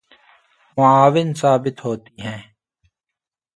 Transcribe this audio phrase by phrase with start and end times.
[0.77, 2.41] معاون ثابت ہوتی ہیں